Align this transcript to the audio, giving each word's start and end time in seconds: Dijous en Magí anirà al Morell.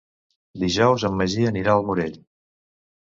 Dijous 0.63 1.05
en 1.09 1.19
Magí 1.19 1.45
anirà 1.51 1.75
al 1.77 1.89
Morell. 1.91 2.17